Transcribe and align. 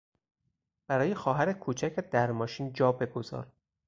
برای 0.87 1.15
خواهر 1.15 1.53
کوچکت 1.53 2.09
در 2.09 2.31
ماشین 2.31 2.73
جا 2.73 2.91
بگذار! 2.91 3.51